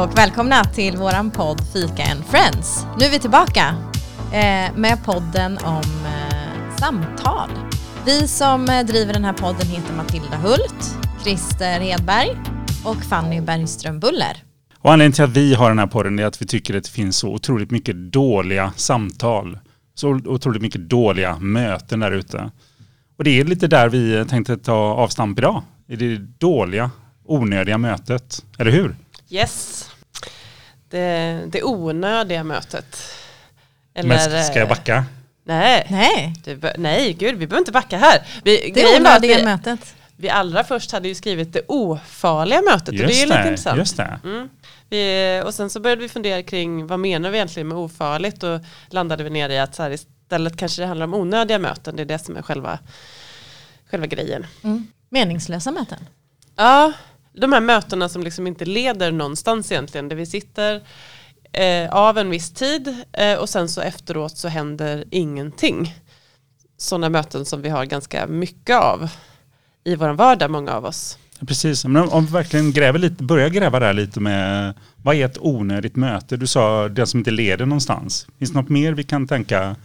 Och 0.00 0.18
välkomna 0.18 0.64
till 0.64 0.96
våran 0.96 1.30
podd 1.30 1.60
Fika 1.72 2.12
and 2.12 2.24
Friends. 2.24 2.86
Nu 2.98 3.04
är 3.04 3.10
vi 3.10 3.18
tillbaka 3.18 3.76
eh, 4.32 4.76
med 4.76 5.04
podden 5.04 5.58
om 5.64 6.06
eh, 6.06 6.76
samtal. 6.76 7.50
Vi 8.06 8.28
som 8.28 8.68
eh, 8.68 8.86
driver 8.86 9.12
den 9.12 9.24
här 9.24 9.32
podden 9.32 9.66
heter 9.66 9.94
Matilda 9.94 10.36
Hult, 10.36 10.98
Christer 11.22 11.80
Hedberg 11.80 12.36
och 12.84 12.96
Fanny 12.96 13.40
Bergström 13.40 14.00
Buller. 14.00 14.42
Och 14.78 14.92
anledningen 14.92 15.12
till 15.12 15.24
att 15.24 15.30
vi 15.30 15.54
har 15.54 15.68
den 15.68 15.78
här 15.78 15.86
podden 15.86 16.18
är 16.18 16.24
att 16.24 16.42
vi 16.42 16.46
tycker 16.46 16.76
att 16.76 16.84
det 16.84 16.90
finns 16.90 17.16
så 17.16 17.28
otroligt 17.28 17.70
mycket 17.70 17.96
dåliga 17.96 18.72
samtal. 18.76 19.58
Så 19.94 20.08
otroligt 20.08 20.62
mycket 20.62 20.80
dåliga 20.80 21.38
möten 21.38 22.00
där 22.00 22.12
ute. 22.12 22.50
Och 23.18 23.24
det 23.24 23.40
är 23.40 23.44
lite 23.44 23.66
där 23.66 23.88
vi 23.88 24.24
tänkte 24.28 24.56
ta 24.56 24.74
avstamp 24.74 25.38
idag. 25.38 25.62
I 25.88 25.96
det 25.96 26.16
dåliga, 26.18 26.90
onödiga 27.24 27.78
mötet. 27.78 28.44
Eller 28.58 28.70
hur? 28.70 28.96
Yes. 29.30 29.89
Det, 30.90 31.42
det 31.46 31.62
onödiga 31.62 32.44
mötet. 32.44 33.02
Eller, 33.94 34.08
Men 34.08 34.44
ska 34.44 34.58
jag 34.58 34.68
backa? 34.68 35.04
Nej. 35.44 35.86
Nej. 35.90 36.34
Du, 36.44 36.60
nej, 36.78 37.12
gud, 37.12 37.38
vi 37.38 37.46
behöver 37.46 37.58
inte 37.58 37.72
backa 37.72 37.98
här. 37.98 38.26
Vi, 38.44 38.72
det 38.74 38.96
onödiga 38.96 39.36
vi, 39.36 39.44
mötet. 39.44 39.94
Vi 40.16 40.30
allra 40.30 40.64
först 40.64 40.92
hade 40.92 41.08
ju 41.08 41.14
skrivit 41.14 41.52
det 41.52 41.62
ofarliga 41.68 42.62
mötet 42.62 42.94
just 42.94 43.04
och 43.04 43.08
det 43.08 43.22
är 43.22 43.26
det, 43.26 43.36
lite 43.36 43.48
intressant. 43.48 43.78
Just 43.78 43.96
det. 43.96 44.20
Mm. 44.24 44.48
Vi, 44.88 45.42
och 45.46 45.54
sen 45.54 45.70
så 45.70 45.80
började 45.80 46.02
vi 46.02 46.08
fundera 46.08 46.42
kring 46.42 46.86
vad 46.86 47.00
menar 47.00 47.30
vi 47.30 47.36
egentligen 47.36 47.68
med 47.68 47.78
ofarligt 47.78 48.42
och 48.42 48.60
landade 48.88 49.24
vi 49.24 49.30
ner 49.30 49.48
i 49.48 49.58
att 49.58 49.74
så 49.74 49.82
här, 49.82 49.90
istället 49.90 50.56
kanske 50.56 50.82
det 50.82 50.86
handlar 50.86 51.06
om 51.06 51.14
onödiga 51.14 51.58
möten. 51.58 51.96
Det 51.96 52.02
är 52.02 52.06
det 52.06 52.18
som 52.18 52.36
är 52.36 52.42
själva, 52.42 52.78
själva 53.90 54.06
grejen. 54.06 54.46
Mm. 54.64 54.86
Meningslösa 55.08 55.70
möten. 55.70 56.06
Ja, 56.56 56.92
de 57.32 57.52
här 57.52 57.60
mötena 57.60 58.08
som 58.08 58.22
liksom 58.22 58.46
inte 58.46 58.64
leder 58.64 59.12
någonstans 59.12 59.72
egentligen. 59.72 60.08
Där 60.08 60.16
vi 60.16 60.26
sitter 60.26 60.82
eh, 61.52 61.90
av 61.90 62.18
en 62.18 62.30
viss 62.30 62.50
tid 62.50 62.96
eh, 63.12 63.38
och 63.38 63.48
sen 63.48 63.68
så 63.68 63.80
efteråt 63.80 64.36
så 64.36 64.48
händer 64.48 65.04
ingenting. 65.10 65.94
Sådana 66.76 67.08
möten 67.08 67.44
som 67.44 67.62
vi 67.62 67.68
har 67.68 67.84
ganska 67.84 68.26
mycket 68.26 68.76
av 68.76 69.08
i 69.84 69.94
vår 69.94 70.08
vardag, 70.08 70.50
många 70.50 70.72
av 70.72 70.84
oss. 70.84 71.18
Precis, 71.46 71.84
men 71.84 72.08
om 72.08 72.26
vi 72.26 72.32
verkligen 72.32 72.72
gräver 72.72 72.98
lite, 72.98 73.22
börjar 73.22 73.48
gräva 73.48 73.80
där 73.80 73.92
lite 73.92 74.20
med 74.20 74.74
vad 74.96 75.14
är 75.14 75.24
ett 75.24 75.38
onödigt 75.40 75.96
möte? 75.96 76.36
Du 76.36 76.46
sa 76.46 76.88
det 76.88 77.06
som 77.06 77.20
inte 77.20 77.30
leder 77.30 77.66
någonstans. 77.66 78.26
Finns 78.38 78.50
det 78.50 78.60
något 78.60 78.68
mer 78.68 78.92
vi 78.92 79.04
kan 79.04 79.26
tänka 79.26 79.76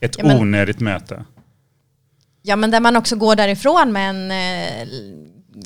ett 0.00 0.18
ja, 0.18 0.24
men, 0.26 0.40
onödigt 0.40 0.80
möte? 0.80 1.24
Ja 2.42 2.56
men 2.56 2.70
där 2.70 2.80
man 2.80 2.96
också 2.96 3.16
går 3.16 3.36
därifrån 3.36 3.92
med 3.92 4.10
en 4.10 4.30
eh, 4.30 4.88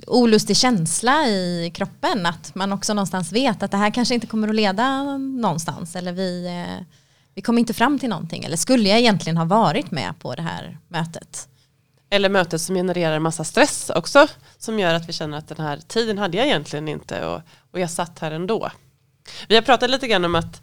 olustig 0.06 0.56
känsla 0.56 1.28
i 1.28 1.72
kroppen. 1.74 2.27
Att 2.27 2.55
man 2.55 2.72
också 2.72 2.94
någonstans 2.94 3.33
vet 3.33 3.62
att 3.62 3.70
det 3.70 3.77
här 3.77 3.91
kanske 3.91 4.14
inte 4.14 4.27
kommer 4.27 4.48
att 4.48 4.55
leda 4.55 5.19
någonstans. 5.19 5.96
Eller 5.96 6.12
vi, 6.12 6.46
eh, 6.46 6.86
vi 7.34 7.42
kommer 7.42 7.60
inte 7.60 7.74
fram 7.74 7.98
till 7.98 8.08
någonting. 8.08 8.44
Eller 8.44 8.56
skulle 8.56 8.88
jag 8.88 8.98
egentligen 8.98 9.36
ha 9.36 9.44
varit 9.44 9.91
med 9.91 10.14
på 10.18 10.34
det 10.34 10.42
här 10.42 10.78
mötet? 10.88 11.48
Eller 12.11 12.28
mötet 12.28 12.61
som 12.61 12.77
genererar 12.77 13.16
en 13.16 13.22
massa 13.22 13.44
stress 13.44 13.91
också. 13.91 14.27
Som 14.58 14.78
gör 14.78 14.94
att 14.94 15.08
vi 15.08 15.12
känner 15.12 15.38
att 15.38 15.48
den 15.48 15.66
här 15.66 15.77
tiden 15.77 16.18
hade 16.18 16.36
jag 16.36 16.46
egentligen 16.46 16.88
inte. 16.88 17.27
Och, 17.27 17.41
och 17.70 17.80
jag 17.80 17.91
satt 17.91 18.18
här 18.18 18.30
ändå. 18.30 18.70
Vi 19.48 19.55
har 19.55 19.62
pratat 19.62 19.91
lite 19.91 20.08
grann 20.08 20.24
om 20.24 20.34
att 20.34 20.62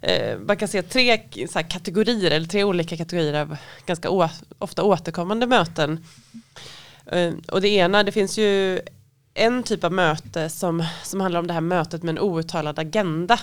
eh, 0.00 0.38
man 0.38 0.56
kan 0.56 0.68
se 0.68 0.82
tre 0.82 1.22
så 1.52 1.62
kategorier 1.62 2.30
eller 2.30 2.46
tre 2.46 2.64
olika 2.64 2.96
kategorier 2.96 3.40
av 3.40 3.56
ganska 3.86 4.30
ofta 4.58 4.82
återkommande 4.82 5.46
möten. 5.46 6.04
Eh, 7.06 7.32
och 7.48 7.60
det 7.60 7.68
ena, 7.68 8.02
det 8.02 8.12
finns 8.12 8.38
ju 8.38 8.80
en 9.34 9.62
typ 9.62 9.84
av 9.84 9.92
möte 9.92 10.48
som, 10.48 10.84
som 11.04 11.20
handlar 11.20 11.40
om 11.40 11.46
det 11.46 11.52
här 11.52 11.60
mötet 11.60 12.02
med 12.02 12.12
en 12.12 12.24
outtalad 12.24 12.78
agenda. 12.78 13.40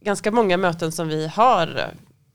Ganska 0.00 0.30
många 0.30 0.56
möten 0.56 0.92
som 0.92 1.08
vi 1.08 1.26
har 1.26 1.94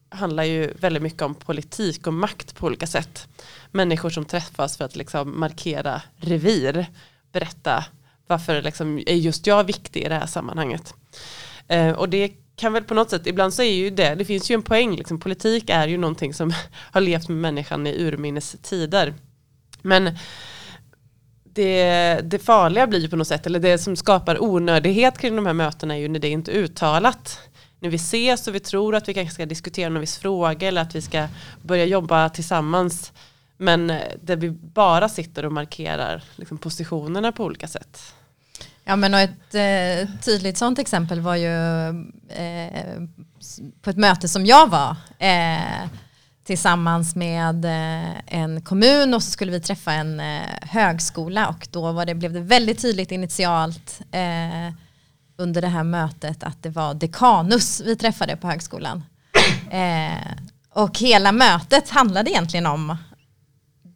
handlar 0.09 0.43
ju 0.43 0.73
väldigt 0.79 1.03
mycket 1.03 1.21
om 1.21 1.35
politik 1.35 2.07
och 2.07 2.13
makt 2.13 2.55
på 2.55 2.65
olika 2.65 2.87
sätt. 2.87 3.27
Människor 3.71 4.09
som 4.09 4.25
träffas 4.25 4.77
för 4.77 4.85
att 4.85 4.95
liksom 4.95 5.39
markera 5.39 6.01
revir, 6.17 6.85
berätta 7.31 7.85
varför 8.27 8.61
liksom 8.61 8.97
är 8.97 9.15
just 9.15 9.47
jag 9.47 9.63
viktig 9.63 10.03
i 10.03 10.09
det 10.09 10.15
här 10.15 10.25
sammanhanget. 10.25 10.93
Eh, 11.67 11.91
och 11.91 12.09
det 12.09 12.31
kan 12.55 12.73
väl 12.73 12.83
på 12.83 12.93
något 12.93 13.09
sätt, 13.09 13.27
ibland 13.27 13.53
så 13.53 13.61
är 13.61 13.73
ju 13.73 13.89
det, 13.89 14.15
det 14.15 14.25
finns 14.25 14.51
ju 14.51 14.53
en 14.53 14.61
poäng, 14.61 14.95
liksom, 14.95 15.19
politik 15.19 15.69
är 15.69 15.87
ju 15.87 15.97
någonting 15.97 16.33
som 16.33 16.53
har 16.91 17.01
levt 17.01 17.29
med 17.29 17.37
människan 17.37 17.87
i 17.87 18.03
urminnes 18.03 18.55
tider. 18.61 19.13
Men 19.81 20.17
det, 21.43 22.19
det 22.23 22.39
farliga 22.39 22.87
blir 22.87 22.99
ju 22.99 23.09
på 23.09 23.15
något 23.15 23.27
sätt, 23.27 23.45
eller 23.45 23.59
det 23.59 23.77
som 23.77 23.95
skapar 23.95 24.43
onödighet 24.43 25.17
kring 25.17 25.35
de 25.35 25.45
här 25.45 25.53
mötena 25.53 25.95
är 25.95 25.99
ju 25.99 26.07
när 26.07 26.19
det 26.19 26.29
inte 26.29 26.51
är 26.51 26.55
uttalat. 26.55 27.39
När 27.79 27.89
vi 27.89 27.95
ses 27.95 28.47
och 28.47 28.55
vi 28.55 28.59
tror 28.59 28.95
att 28.95 29.09
vi 29.09 29.13
kanske 29.13 29.33
ska 29.33 29.45
diskutera 29.45 29.89
någon 29.89 30.01
viss 30.01 30.17
fråga 30.17 30.67
eller 30.67 30.81
att 30.81 30.95
vi 30.95 31.01
ska 31.01 31.27
börja 31.61 31.85
jobba 31.85 32.29
tillsammans. 32.29 33.11
Men 33.57 33.87
där 34.21 34.35
vi 34.35 34.49
bara 34.49 35.09
sitter 35.09 35.45
och 35.45 35.51
markerar 35.51 36.23
liksom, 36.35 36.57
positionerna 36.57 37.31
på 37.31 37.43
olika 37.43 37.67
sätt. 37.67 38.13
Ja 38.83 38.95
men 38.95 39.13
och 39.13 39.19
ett 39.19 39.55
eh, 39.55 40.15
tydligt 40.21 40.57
sånt 40.57 40.79
exempel 40.79 41.19
var 41.19 41.35
ju 41.35 41.87
eh, 42.29 43.01
på 43.81 43.89
ett 43.89 43.97
möte 43.97 44.27
som 44.27 44.45
jag 44.45 44.67
var. 44.67 44.95
Eh, 45.19 45.87
tillsammans 46.43 47.15
med 47.15 47.65
eh, 47.65 48.21
en 48.25 48.61
kommun 48.61 49.13
och 49.13 49.23
så 49.23 49.31
skulle 49.31 49.51
vi 49.51 49.61
träffa 49.61 49.93
en 49.93 50.19
eh, 50.19 50.41
högskola 50.61 51.47
och 51.47 51.67
då 51.71 51.91
var 51.91 52.05
det, 52.05 52.15
blev 52.15 52.33
det 52.33 52.39
väldigt 52.39 52.81
tydligt 52.81 53.11
initialt 53.11 54.01
eh, 54.11 54.73
under 55.37 55.61
det 55.61 55.67
här 55.67 55.83
mötet 55.83 56.43
att 56.43 56.63
det 56.63 56.69
var 56.69 56.93
dekanus 56.93 57.81
vi 57.81 57.95
träffade 57.95 58.37
på 58.37 58.47
högskolan. 58.47 59.03
och 60.73 60.99
hela 60.99 61.31
mötet 61.31 61.89
handlade 61.89 62.31
egentligen 62.31 62.65
om 62.65 62.97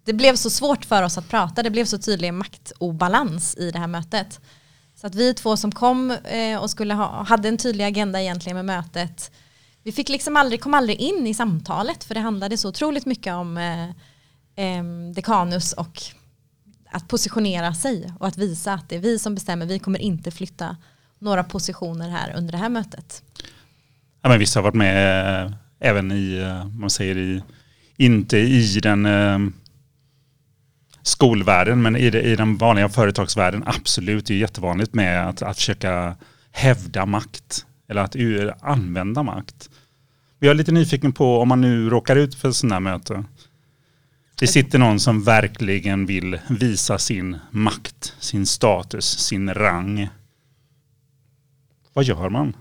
det 0.06 0.13
blev 0.13 0.35
så 0.35 0.50
svårt 0.50 0.85
för 0.85 1.03
oss 1.03 1.17
att 1.17 1.29
prata, 1.29 1.63
det 1.63 1.69
blev 1.69 1.85
så 1.85 1.97
tydlig 1.97 2.33
maktobalans 2.33 3.56
i 3.56 3.72
det 3.72 3.79
här 3.79 3.88
mötet. 3.88 4.39
Så 4.95 5.07
att 5.07 5.16
vi 5.16 5.33
två 5.33 5.57
som 5.57 5.72
kom 5.72 6.17
och 6.62 6.69
skulle 6.69 6.94
ha, 6.94 7.23
hade 7.23 7.47
en 7.47 7.57
tydlig 7.57 7.83
agenda 7.83 8.22
egentligen 8.22 8.56
med 8.56 8.66
mötet 8.66 9.31
vi 9.85 9.91
fick 9.91 10.09
liksom 10.09 10.38
aldrig, 10.38 10.62
kom 10.62 10.73
aldrig 10.73 11.00
in 11.00 11.28
i 11.28 11.34
samtalet 11.34 12.03
för 12.03 12.13
det 12.13 12.19
handlade 12.19 12.57
så 12.57 12.69
otroligt 12.69 13.06
mycket 13.06 13.34
om 13.34 13.57
eh, 13.57 13.90
eh, 14.66 14.84
dekanus 15.16 15.73
och 15.73 16.01
att 16.91 17.07
positionera 17.07 17.73
sig 17.73 18.13
och 18.19 18.28
att 18.28 18.38
visa 18.38 18.74
att 18.74 18.90
det 18.90 18.95
är 18.95 19.00
vi 19.00 19.19
som 19.19 19.35
bestämmer. 19.35 19.66
Vi 19.66 19.79
kommer 19.79 20.00
inte 20.00 20.31
flytta 20.31 20.78
några 21.19 21.44
positioner 21.44 22.09
här 22.09 22.34
under 22.38 22.51
det 22.51 22.57
här 22.57 22.69
mötet. 22.69 23.24
Ja, 24.22 24.29
men 24.29 24.40
vissa 24.40 24.59
har 24.59 24.63
varit 24.63 24.75
med 24.75 25.45
eh, 25.45 25.51
även 25.79 26.12
i, 26.12 26.38
eh, 26.38 26.66
man 26.66 26.90
säger 26.90 27.18
i, 27.18 27.44
inte 27.97 28.38
i 28.38 28.79
den 28.79 29.06
eh, 29.06 29.40
skolvärlden 31.01 31.81
men 31.81 31.95
i, 31.95 32.06
i 32.06 32.35
den 32.35 32.57
vanliga 32.57 32.90
företagsvärlden 32.90 33.63
absolut. 33.66 34.25
Det 34.25 34.34
är 34.34 34.38
jättevanligt 34.38 34.94
med 34.94 35.29
att, 35.29 35.41
att 35.41 35.57
försöka 35.57 36.16
hävda 36.51 37.06
makt 37.06 37.66
eller 37.88 38.01
att 38.01 38.63
använda 38.63 39.23
makt. 39.23 39.69
Jag 40.40 40.51
är 40.51 40.56
lite 40.56 40.72
nyfiken 40.72 41.13
på 41.13 41.40
om 41.40 41.47
man 41.47 41.62
nu 41.62 41.90
råkar 41.90 42.16
ut 42.16 42.35
för 42.35 42.51
sådana 42.51 42.75
här 42.75 42.79
möte. 42.79 43.23
Det 44.40 44.47
sitter 44.47 44.79
någon 44.79 45.00
som 45.00 45.23
verkligen 45.23 46.06
vill 46.06 46.40
visa 46.50 46.97
sin 46.97 47.38
makt, 47.51 48.13
sin 48.19 48.45
status, 48.45 49.06
sin 49.06 49.53
rang. 49.53 50.09
Vad 51.94 52.06
gör 52.06 52.30
man? 52.30 52.56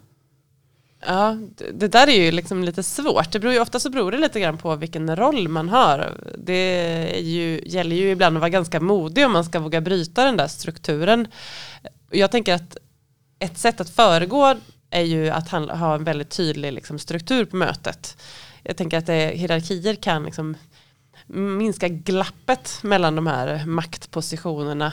Ja, 1.06 1.36
det 1.74 1.88
där 1.88 2.06
är 2.08 2.24
ju 2.24 2.32
liksom 2.32 2.64
lite 2.64 2.82
svårt. 2.82 3.32
Det 3.32 3.40
beror 3.40 3.54
ju, 3.54 3.60
ofta 3.60 3.80
så 3.80 3.90
beror 3.90 4.12
det 4.12 4.18
lite 4.18 4.40
grann 4.40 4.58
på 4.58 4.76
vilken 4.76 5.16
roll 5.16 5.48
man 5.48 5.68
har. 5.68 6.12
Det 6.38 7.20
ju, 7.20 7.62
gäller 7.66 7.96
ju 7.96 8.10
ibland 8.10 8.36
att 8.36 8.40
vara 8.40 8.50
ganska 8.50 8.80
modig 8.80 9.26
om 9.26 9.32
man 9.32 9.44
ska 9.44 9.60
våga 9.60 9.80
bryta 9.80 10.24
den 10.24 10.36
där 10.36 10.48
strukturen. 10.48 11.26
Jag 12.10 12.30
tänker 12.30 12.54
att 12.54 12.76
ett 13.38 13.58
sätt 13.58 13.80
att 13.80 13.90
föregå 13.90 14.56
är 14.94 15.02
ju 15.02 15.28
att 15.28 15.48
ha 15.50 15.94
en 15.94 16.04
väldigt 16.04 16.30
tydlig 16.30 16.72
liksom, 16.72 16.98
struktur 16.98 17.44
på 17.44 17.56
mötet. 17.56 18.22
Jag 18.62 18.76
tänker 18.76 18.98
att 18.98 19.06
det, 19.06 19.32
hierarkier 19.36 19.94
kan 19.94 20.24
liksom 20.24 20.56
minska 21.26 21.88
glappet 21.88 22.78
mellan 22.82 23.16
de 23.16 23.26
här 23.26 23.66
maktpositionerna 23.66 24.92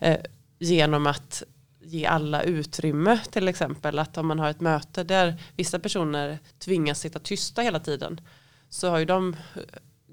eh, 0.00 0.16
genom 0.58 1.06
att 1.06 1.42
ge 1.80 2.06
alla 2.06 2.42
utrymme 2.42 3.18
till 3.30 3.48
exempel. 3.48 3.98
Att 3.98 4.18
om 4.18 4.26
man 4.26 4.38
har 4.38 4.50
ett 4.50 4.60
möte 4.60 5.04
där 5.04 5.42
vissa 5.56 5.78
personer 5.78 6.38
tvingas 6.58 7.00
sitta 7.00 7.18
tysta 7.18 7.62
hela 7.62 7.80
tiden 7.80 8.20
så 8.68 8.90
har 8.90 8.98
ju 8.98 9.04
de 9.04 9.36
eh, 9.54 9.62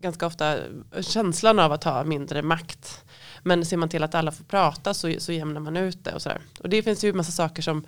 ganska 0.02 0.26
ofta 0.28 0.58
känslan 1.02 1.60
av 1.60 1.72
att 1.72 1.84
ha 1.84 2.04
mindre 2.04 2.42
makt. 2.42 3.04
Men 3.44 3.66
ser 3.66 3.78
man 3.78 3.90
till 3.90 4.04
att 4.04 4.16
alla 4.16 4.32
får 4.32 4.44
prata 4.44 4.94
så, 4.94 5.14
så 5.18 5.32
jämnar 5.32 5.62
man 5.62 5.78
ut 5.78 6.04
det 6.04 6.14
och 6.14 6.22
sådär. 6.22 6.42
Och 6.60 6.70
det 6.70 6.84
finns 6.84 7.04
ju 7.04 7.10
en 7.10 7.18
massa 7.18 7.32
saker 7.32 7.62
som 7.62 7.86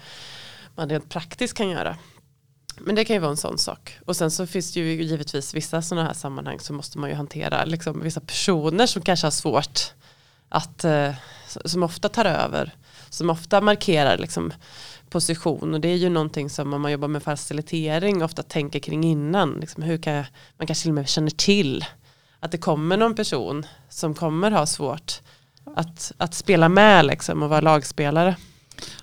man 0.78 0.90
rent 0.90 1.10
praktiskt 1.10 1.58
kan 1.58 1.70
göra. 1.70 1.98
Men 2.80 2.96
det 2.96 3.06
kan 3.06 3.16
ju 3.16 3.20
vara 3.20 3.32
en 3.32 3.38
sån 3.38 3.58
sak. 3.58 4.00
Och 4.06 4.16
sen 4.16 4.32
så 4.32 4.48
finns 4.48 4.74
det 4.74 4.80
ju 4.80 5.04
givetvis 5.04 5.54
vissa 5.54 5.82
sådana 5.82 6.08
här 6.08 6.14
sammanhang 6.14 6.60
så 6.60 6.74
måste 6.74 6.98
man 6.98 7.10
ju 7.10 7.16
hantera 7.16 7.66
liksom 7.66 8.02
vissa 8.04 8.22
personer 8.22 8.86
som 8.86 9.02
kanske 9.02 9.26
har 9.26 9.32
svårt 9.32 9.80
att, 10.50 10.84
eh, 10.84 11.14
som 11.66 11.84
ofta 11.84 12.10
tar 12.10 12.26
över, 12.26 12.76
som 13.10 13.30
ofta 13.30 13.62
markerar 13.62 14.18
liksom, 14.18 14.54
position 15.10 15.74
och 15.74 15.82
det 15.82 15.88
är 15.88 15.96
ju 15.96 16.10
någonting 16.10 16.50
som 16.50 16.74
om 16.74 16.82
man 16.82 16.92
jobbar 16.92 17.08
med 17.08 17.24
facilitering 17.24 18.24
ofta 18.24 18.44
tänker 18.44 18.80
kring 18.80 19.04
innan. 19.04 19.54
Liksom, 19.60 19.84
hur 19.84 19.98
kan 19.98 20.14
jag, 20.14 20.26
man 20.58 20.68
kanske 20.68 20.84
till 20.84 20.92
och 20.92 20.96
med 20.96 21.10
känner 21.10 21.30
till 21.30 21.86
att 22.40 22.52
det 22.52 22.58
kommer 22.58 22.98
någon 22.98 23.16
person 23.16 23.66
som 23.90 24.14
kommer 24.14 24.52
ha 24.52 24.66
svårt 24.66 25.22
att, 25.76 26.12
att 26.18 26.34
spela 26.34 26.70
med 26.70 27.06
liksom, 27.06 27.44
och 27.44 27.50
vara 27.50 27.62
lagspelare. 27.62 28.36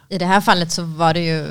I 0.09 0.19
det 0.19 0.27
här 0.27 0.41
fallet 0.41 0.73
så 0.73 0.83
var 0.83 1.15
det 1.15 1.25
ju 1.25 1.49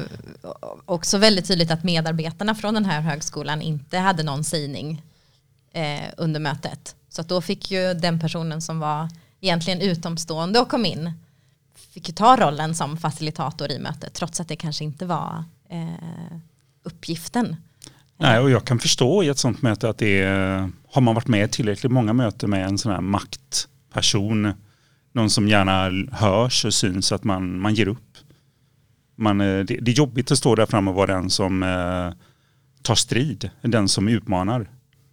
också 0.86 1.18
väldigt 1.18 1.48
tydligt 1.48 1.72
att 1.72 1.84
medarbetarna 1.84 2.56
från 2.56 2.74
den 2.74 2.86
här 2.86 3.02
högskolan 3.02 3.62
inte 3.62 3.98
hade 3.98 4.24
någon 4.24 4.44
sägning 4.44 5.04
eh, 5.74 6.10
under 6.18 6.40
mötet. 6.40 6.96
Så 7.10 7.22
att 7.22 7.30
då 7.30 7.42
fick 7.42 7.72
ju 7.72 7.94
den 7.94 8.20
personen 8.20 8.62
som 8.62 8.80
var 8.80 9.10
egentligen 9.42 9.82
utomstående 9.82 10.60
och 10.60 10.70
kom 10.70 10.86
in 10.86 11.12
fick 11.94 12.10
ju 12.10 12.14
ta 12.14 12.38
rollen 12.38 12.76
som 12.76 12.98
facilitator 12.98 13.72
i 13.72 13.80
mötet 13.80 14.14
trots 14.14 14.40
att 14.40 14.48
det 14.48 14.56
kanske 14.56 14.84
inte 14.84 15.06
var 15.06 15.44
eh, 15.70 16.38
uppgiften. 16.84 17.56
Nej, 18.18 18.40
och 18.40 18.50
jag 18.50 18.66
kan 18.66 18.80
förstå 18.80 19.24
i 19.24 19.28
ett 19.28 19.38
sånt 19.38 19.62
möte 19.62 19.90
att 19.90 19.98
det 19.98 20.22
är, 20.22 20.70
har 20.92 21.02
man 21.02 21.16
varit 21.16 21.28
med 21.28 21.52
tillräckligt 21.52 21.92
många 21.92 22.14
möten 22.14 22.50
med 22.50 22.66
en 22.66 22.78
sån 22.78 22.92
här 22.92 23.02
maktperson, 23.02 24.54
någon 25.12 25.30
som 25.30 25.48
gärna 25.48 25.90
hörs 26.12 26.66
och 26.66 26.74
syns 26.74 27.12
att 27.12 27.24
man, 27.24 27.60
man 27.60 27.74
ger 27.74 27.88
upp. 27.88 28.13
Man, 29.16 29.42
eh, 29.42 29.66
det, 29.66 29.78
det 29.82 29.92
är 29.92 29.96
jobbigt 29.96 30.32
att 30.32 30.38
stå 30.38 30.56
där 30.56 30.66
framme 30.66 30.92
och 30.92 30.96
vara 30.96 31.14
den 31.14 31.30
som 31.30 31.64
eh, 31.64 32.14
tar 32.82 32.96
strid, 32.96 33.50
den 33.62 33.88
som 33.88 34.08
utmanar. 34.08 34.70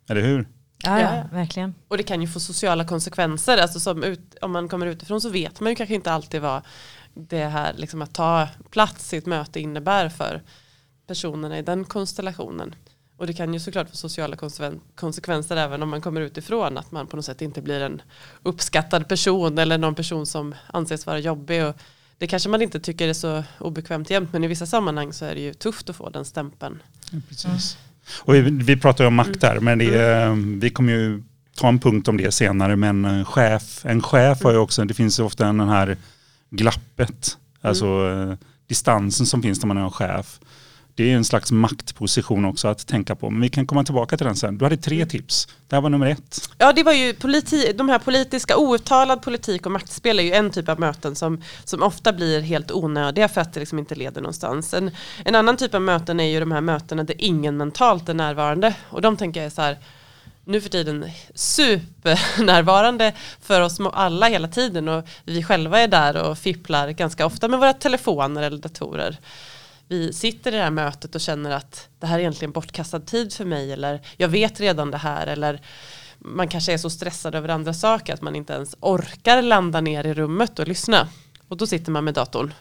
Eller 0.09 0.21
hur? 0.21 0.49
Ja, 0.83 1.01
ja, 1.01 1.25
verkligen. 1.33 1.75
Och 1.89 1.97
det 1.97 2.03
kan 2.03 2.21
ju 2.21 2.29
få 2.29 2.41
sociala 2.41 2.85
konsekvenser. 2.85 3.59
Alltså 3.59 3.81
som 3.81 4.05
ut, 4.05 4.35
om 4.41 4.53
man 4.53 4.69
kommer 4.69 4.87
utifrån 4.87 5.21
så 5.21 5.29
vet 5.29 5.61
man 5.61 5.73
ju 5.73 5.77
kanske 5.77 5.95
inte 5.95 6.13
alltid 6.13 6.41
vad 6.41 6.63
det 7.15 7.45
här 7.45 7.75
liksom 7.77 8.03
att 8.03 8.15
ta 8.15 8.49
plats 8.71 9.15
i 9.15 9.17
ett 9.17 9.27
möte 9.27 9.61
innebär 9.61 10.09
för 10.09 10.43
personerna 11.07 11.59
i 11.59 11.63
den 11.63 11.85
konstellationen. 11.85 12.75
Och 13.17 13.27
det 13.27 13.33
kan 13.33 13.55
ju 13.55 13.61
såklart 13.61 13.91
få 13.91 13.97
sociala 13.97 14.37
konsekvenser 14.95 15.57
även 15.57 15.83
om 15.83 15.89
man 15.89 16.01
kommer 16.01 16.21
utifrån. 16.21 16.79
Att 16.79 16.93
man 16.93 17.07
på 17.07 17.17
något 17.17 17.25
sätt 17.25 17.43
inte 17.43 17.63
blir 17.63 17.81
en 17.81 18.03
uppskattad 18.43 19.09
person 19.09 19.59
eller 19.59 19.79
någon 19.79 19.95
person 19.95 20.27
som 20.27 20.55
anses 20.67 21.07
vara 21.07 21.19
jobbig. 21.19 21.65
Och 21.65 21.77
det 22.21 22.27
kanske 22.27 22.49
man 22.49 22.63
inte 22.63 22.81
tycker 22.81 23.09
är 23.09 23.13
så 23.13 23.45
obekvämt 23.59 24.11
jämt 24.11 24.33
men 24.33 24.45
i 24.45 24.47
vissa 24.47 24.67
sammanhang 24.67 25.13
så 25.13 25.25
är 25.25 25.35
det 25.35 25.41
ju 25.41 25.55
tufft 25.55 25.91
att 25.91 25.97
få 25.97 26.11
den 26.11 26.25
stämpeln. 26.25 26.83
Ja, 27.11 27.19
precis. 27.29 27.77
Mm. 27.77 28.21
Och 28.25 28.35
vi, 28.35 28.65
vi 28.65 28.77
pratar 28.81 29.05
ju 29.05 29.09
om 29.09 29.15
makt 29.15 29.41
där, 29.41 29.61
men 29.61 29.79
det, 29.79 30.13
mm. 30.13 30.61
vi 30.61 30.71
kommer 30.71 30.93
ju 30.93 31.23
ta 31.57 31.69
en 31.69 31.79
punkt 31.79 32.09
om 32.09 32.17
det 32.17 32.33
senare. 32.33 32.77
Men 32.77 33.05
en 33.05 33.25
chef, 33.25 33.87
en 33.87 34.03
chef 34.03 34.43
har 34.43 34.53
ju 34.53 34.59
också, 34.59 34.85
det 34.85 34.95
finns 34.95 35.21
ju 35.21 35.23
ofta 35.23 35.45
den 35.45 35.61
här 35.61 35.97
glappet, 36.51 37.39
alltså 37.61 37.87
mm. 37.87 38.37
distansen 38.67 39.27
som 39.27 39.43
finns 39.43 39.63
när 39.63 39.67
man 39.67 39.77
är 39.77 39.85
en 39.85 39.91
chef. 39.91 40.41
Det 41.01 41.13
är 41.13 41.17
en 41.17 41.25
slags 41.25 41.53
maktposition 41.53 42.45
också 42.45 42.69
att 42.69 42.87
tänka 42.87 43.17
på. 43.17 43.31
Men 43.31 43.41
vi 43.41 43.49
kan 43.49 43.67
komma 43.67 43.85
tillbaka 43.85 44.17
till 44.17 44.27
den 44.27 44.37
sen. 44.37 44.59
Du 44.59 44.65
hade 44.65 44.77
tre 44.77 44.97
mm. 44.97 45.09
tips. 45.09 45.49
Det 45.69 45.77
här 45.77 45.81
var 45.81 45.91
nummer 45.91 46.07
ett. 46.07 46.51
Ja, 46.59 46.73
det 46.73 46.83
var 46.83 46.93
ju 46.93 47.15
politi 47.15 47.73
de 47.79 47.89
här 47.89 47.99
politiska, 47.99 48.57
outtalad 48.57 49.23
politik 49.23 49.67
och 49.67 49.73
maktspel 49.73 50.19
är 50.19 50.23
ju 50.23 50.33
en 50.33 50.51
typ 50.51 50.69
av 50.69 50.81
möten 50.81 51.15
som, 51.15 51.43
som 51.65 51.83
ofta 51.83 52.13
blir 52.13 52.41
helt 52.41 52.71
onödiga 52.73 53.29
för 53.29 53.41
att 53.41 53.53
det 53.53 53.61
liksom 53.61 53.79
inte 53.79 53.95
leder 53.95 54.21
någonstans. 54.21 54.75
En, 54.75 54.91
en 55.25 55.35
annan 55.35 55.57
typ 55.57 55.75
av 55.75 55.83
möten 55.83 56.21
är 56.21 56.25
ju 56.25 56.41
de 56.41 56.53
här 56.53 56.61
mötena 56.61 57.05
där 57.05 57.17
ingen 57.19 57.57
mentalt 57.57 58.09
är 58.09 58.15
närvarande. 58.15 58.75
Och 58.91 59.03
de 59.03 59.17
tänker 59.17 59.43
jag 59.43 59.53
så 59.53 59.63
här, 59.63 59.79
nu 60.45 60.61
för 60.61 60.69
tiden 60.69 61.11
supernärvarande 61.35 63.13
för 63.43 63.61
oss 63.61 63.81
alla 63.93 64.27
hela 64.29 64.49
tiden 64.49 64.89
och 64.89 65.05
vi 65.25 65.43
själva 65.43 65.81
är 65.81 65.89
där 65.89 66.23
och 66.23 66.39
fipplar 66.39 66.91
ganska 66.91 67.27
ofta 67.27 67.49
med 67.49 67.59
våra 67.59 67.73
telefoner 67.73 68.43
eller 68.43 68.59
datorer 68.59 69.19
vi 69.91 70.13
sitter 70.13 70.53
i 70.53 70.57
det 70.57 70.63
här 70.63 70.71
mötet 70.71 71.15
och 71.15 71.21
känner 71.21 71.51
att 71.51 71.89
det 71.99 72.07
här 72.07 72.17
är 72.17 72.21
egentligen 72.21 72.53
bortkastad 72.53 73.01
tid 73.01 73.33
för 73.33 73.45
mig 73.45 73.73
eller 73.73 74.01
jag 74.17 74.29
vet 74.29 74.61
redan 74.61 74.91
det 74.91 74.99
här 74.99 75.27
eller 75.27 75.61
man 76.19 76.49
kanske 76.49 76.73
är 76.73 76.79
så 76.79 76.91
stressad 76.91 77.35
över 77.35 77.49
andra 77.49 77.75
saker 77.75 78.15
att 78.15 78.23
man 78.23 78.37
inte 78.37 78.53
ens 78.53 78.77
orkar 78.81 79.43
landa 79.43 79.81
ner 79.81 80.07
i 80.07 80.15
rummet 80.15 80.59
och 80.59 80.69
lyssna. 80.69 81.09
Och 81.49 81.57
då 81.57 81.67
sitter 81.67 81.93
man 81.93 82.05
med 82.05 82.15
datorn 82.15 82.55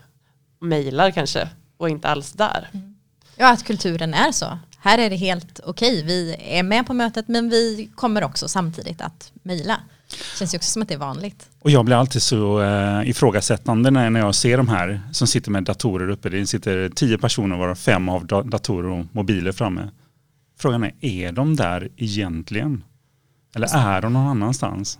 och 0.59 0.67
mejlar 0.67 1.11
kanske 1.11 1.49
och 1.77 1.89
inte 1.89 2.07
alls 2.07 2.31
där. 2.31 2.69
Mm. 2.73 2.95
Ja, 3.35 3.51
att 3.51 3.63
kulturen 3.63 4.13
är 4.13 4.31
så. 4.31 4.59
Här 4.79 4.97
är 4.97 5.09
det 5.09 5.15
helt 5.15 5.59
okej. 5.63 6.03
Vi 6.03 6.35
är 6.39 6.63
med 6.63 6.87
på 6.87 6.93
mötet 6.93 7.27
men 7.27 7.49
vi 7.49 7.89
kommer 7.95 8.23
också 8.23 8.47
samtidigt 8.47 9.01
att 9.01 9.31
mejla. 9.43 9.81
Känns 10.39 10.53
ju 10.53 10.57
också 10.57 10.71
som 10.71 10.81
att 10.81 10.87
det 10.87 10.93
är 10.93 10.97
vanligt. 10.99 11.48
Och 11.61 11.71
jag 11.71 11.85
blir 11.85 11.95
alltid 11.95 12.21
så 12.21 12.61
uh, 12.61 13.09
ifrågasättande 13.09 13.91
när, 13.91 14.09
när 14.09 14.19
jag 14.19 14.35
ser 14.35 14.57
de 14.57 14.67
här 14.69 15.01
som 15.11 15.27
sitter 15.27 15.51
med 15.51 15.63
datorer 15.63 16.09
uppe. 16.09 16.29
Det 16.29 16.47
sitter 16.47 16.89
tio 16.89 17.17
personer 17.17 17.57
varav 17.57 17.75
fem 17.75 18.07
har 18.07 18.43
datorer 18.43 18.89
och 18.89 19.05
mobiler 19.11 19.51
framme. 19.51 19.89
Frågan 20.59 20.83
är, 20.83 20.93
är 21.01 21.31
de 21.31 21.55
där 21.55 21.89
egentligen? 21.97 22.83
Eller 23.55 23.67
är 23.77 24.01
de 24.01 24.13
någon 24.13 24.27
annanstans? 24.27 24.99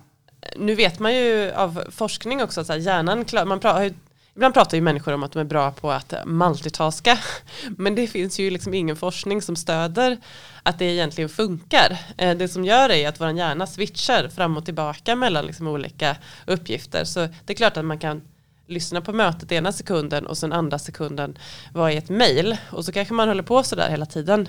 Nu 0.56 0.74
vet 0.74 0.98
man 0.98 1.14
ju 1.14 1.52
av 1.52 1.82
forskning 1.90 2.42
också 2.42 2.60
att 2.60 2.82
hjärnan, 2.82 3.24
man 3.46 3.60
pratar, 3.60 3.92
Ibland 4.34 4.54
pratar 4.54 4.76
ju 4.76 4.80
människor 4.80 5.12
om 5.12 5.22
att 5.22 5.32
de 5.32 5.38
är 5.38 5.44
bra 5.44 5.70
på 5.70 5.90
att 5.90 6.12
eh, 6.12 6.24
multitaska. 6.24 7.18
Men 7.68 7.94
det 7.94 8.06
finns 8.06 8.38
ju 8.38 8.50
liksom 8.50 8.74
ingen 8.74 8.96
forskning 8.96 9.42
som 9.42 9.56
stöder 9.56 10.16
att 10.62 10.78
det 10.78 10.84
egentligen 10.84 11.30
funkar. 11.30 11.98
Eh, 12.16 12.36
det 12.36 12.48
som 12.48 12.64
gör 12.64 12.90
är 12.90 13.08
att 13.08 13.20
vår 13.20 13.30
hjärna 13.30 13.66
switchar 13.66 14.28
fram 14.28 14.56
och 14.56 14.64
tillbaka 14.64 15.16
mellan 15.16 15.46
liksom 15.46 15.66
olika 15.66 16.16
uppgifter. 16.46 17.04
Så 17.04 17.20
det 17.20 17.52
är 17.52 17.54
klart 17.54 17.76
att 17.76 17.84
man 17.84 17.98
kan 17.98 18.22
lyssna 18.66 19.00
på 19.00 19.12
mötet 19.12 19.52
ena 19.52 19.72
sekunden 19.72 20.26
och 20.26 20.38
sen 20.38 20.52
andra 20.52 20.78
sekunden 20.78 21.38
vara 21.72 21.92
i 21.92 21.96
ett 21.96 22.08
mail. 22.08 22.56
Och 22.70 22.84
så 22.84 22.92
kanske 22.92 23.14
man 23.14 23.28
håller 23.28 23.42
på 23.42 23.62
sådär 23.62 23.90
hela 23.90 24.06
tiden. 24.06 24.48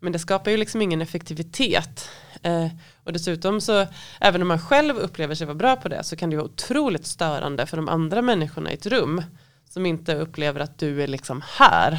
Men 0.00 0.12
det 0.12 0.18
skapar 0.18 0.50
ju 0.50 0.56
liksom 0.56 0.82
ingen 0.82 1.02
effektivitet. 1.02 2.10
Eh, 2.42 2.66
och 3.04 3.12
dessutom 3.12 3.60
så, 3.60 3.86
även 4.20 4.42
om 4.42 4.48
man 4.48 4.58
själv 4.58 4.96
upplever 4.96 5.34
sig 5.34 5.46
vara 5.46 5.54
bra 5.54 5.76
på 5.76 5.88
det 5.88 6.04
så 6.04 6.16
kan 6.16 6.30
det 6.30 6.36
vara 6.36 6.46
otroligt 6.46 7.06
störande 7.06 7.66
för 7.66 7.76
de 7.76 7.88
andra 7.88 8.22
människorna 8.22 8.70
i 8.70 8.74
ett 8.74 8.86
rum 8.86 9.22
som 9.70 9.86
inte 9.86 10.14
upplever 10.14 10.60
att 10.60 10.78
du 10.78 11.02
är 11.02 11.06
liksom 11.06 11.42
här. 11.58 11.98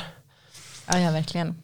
Ja, 0.87 0.99
ja 0.99 1.11
verkligen. 1.11 1.55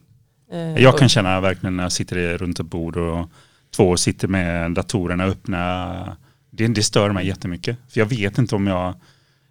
Eh, 0.52 0.82
jag 0.82 0.98
kan 0.98 1.08
känna 1.08 1.40
verkligen 1.40 1.76
när 1.76 1.84
jag 1.84 1.92
sitter 1.92 2.38
runt 2.38 2.60
ett 2.60 2.66
bord 2.66 2.96
och 2.96 3.28
två 3.76 3.96
sitter 3.96 4.28
med 4.28 4.72
datorerna 4.72 5.24
öppna. 5.24 6.16
Det, 6.50 6.66
det 6.66 6.82
stör 6.82 7.12
mig 7.12 7.26
jättemycket. 7.26 7.78
För 7.88 8.00
jag 8.00 8.06
vet 8.06 8.38
inte 8.38 8.54
om 8.54 8.66
jag 8.66 8.94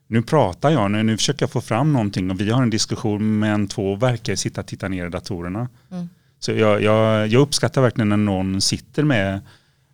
nu 0.08 0.22
pratar 0.22 0.70
jag, 0.70 0.92
nu, 0.92 1.04
nu 1.04 1.18
försöker 1.18 1.44
jag 1.44 1.52
få 1.52 1.62
fram 1.62 1.94
någonting 1.94 2.32
och 2.32 2.42
vi 2.42 2.50
har 2.50 2.64
en 2.64 2.70
diskussion 2.70 3.40
men 3.40 3.68
två 3.68 3.96
verkar 3.96 4.36
sitta 4.36 4.62
och 4.62 4.68
titta 4.68 4.88
ner 4.88 5.06
i 5.06 5.10
datorerna. 5.10 5.70
Mm. 5.92 6.10
Så 6.40 6.52
jag, 6.52 6.84
jag, 6.84 7.28
jag, 7.28 7.42
uppskattar 7.42 7.82
verkligen 7.82 8.10
när 8.10 8.18
någon 8.18 8.62
sitter 8.62 9.04
med 9.04 9.42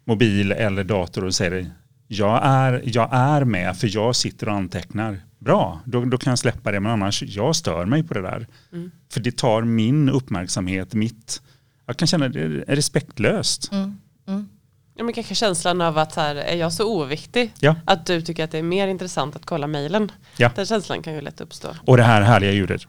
mobil 0.06 0.52
eller 0.52 0.84
dator 0.84 1.24
och 1.26 1.36
säger 1.36 1.72
jag 2.08 2.40
är, 2.44 2.82
jag 2.86 3.10
är 3.12 3.46
med 3.46 3.78
för 3.78 3.96
jag 3.96 4.16
sitter 4.16 4.50
och 4.50 4.56
antecknar. 4.56 5.20
Bra, 5.40 5.80
då, 5.86 6.06
då 6.06 6.18
kan 6.18 6.32
jag 6.32 6.40
släppa 6.40 6.72
det 6.72 6.80
men 6.80 6.92
annars 6.92 7.24
jag 7.24 7.56
stör 7.56 7.86
mig 7.86 8.04
på 8.04 8.14
det 8.14 8.22
där. 8.22 8.48
Mm. 8.72 8.92
För 9.14 9.20
det 9.20 9.38
tar 9.38 9.62
min 9.62 10.10
uppmärksamhet, 10.10 10.94
mitt, 10.94 11.42
jag 11.86 11.98
kan 11.98 12.08
känna 12.08 12.30
det 12.30 12.42
är 12.42 12.50
respektlöst. 12.68 13.72
Mm. 13.72 13.98
Mm. 14.28 14.50
Ja, 14.96 15.04
men 15.04 15.14
kanske 15.14 15.36
känslan 15.36 15.82
av 15.82 15.98
att 15.98 16.16
här, 16.16 16.36
är 16.36 16.56
jag 16.56 16.74
så 16.74 17.02
oviktig 17.02 17.54
ja. 17.60 17.76
att 17.86 18.06
du 18.06 18.22
tycker 18.22 18.44
att 18.44 18.52
det 18.52 18.58
är 18.58 18.64
mer 18.64 18.88
intressant 18.88 19.36
att 19.36 19.46
kolla 19.46 19.68
mejlen. 19.68 20.12
Ja. 20.38 20.52
Den 20.56 20.66
känslan 20.66 21.02
kan 21.02 21.14
ju 21.14 21.22
lätt 21.22 21.42
uppstå. 21.42 21.68
Och 21.86 21.98
det 21.98 22.04
här 22.04 22.22
härliga 22.22 22.52
ljudet. 22.52 22.82